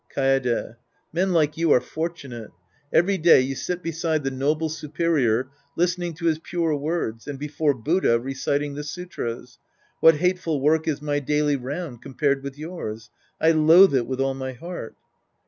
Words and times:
Kaede. 0.15 0.77
Men 1.13 1.31
like 1.31 1.57
you 1.57 1.69
are 1.71 1.79
fortunate. 1.79 2.49
Every 2.91 3.19
day 3.19 3.39
you 3.41 3.53
sit 3.53 3.83
beside 3.83 4.23
the 4.23 4.31
noble 4.31 4.67
superior 4.67 5.51
listening 5.75 6.15
to 6.15 6.25
his 6.25 6.39
pure 6.39 6.75
words 6.75 7.27
and 7.27 7.37
before 7.37 7.75
Buddha 7.75 8.19
reciting 8.19 8.73
the 8.73 8.83
sutras. 8.83 9.59
What 9.99 10.15
hateful 10.15 10.59
work 10.59 10.87
is 10.87 11.03
my 11.03 11.19
daily 11.19 11.55
round 11.55 12.01
compared 12.01 12.41
with 12.41 12.57
yours. 12.57 13.11
I 13.39 13.51
loathe 13.51 13.93
it 13.93 14.07
with 14.07 14.19
all 14.19 14.33
my 14.33 14.53
heart. 14.53 14.95